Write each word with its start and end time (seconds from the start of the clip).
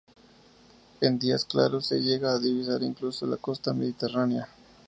En 1.01 1.19
días 1.19 1.45
claros 1.45 1.85
se 1.85 1.99
llega 2.01 2.31
a 2.33 2.39
divisar 2.39 2.81
incluso 2.81 3.27
la 3.27 3.37
costa 3.37 3.71
mediterránea. 3.71 4.49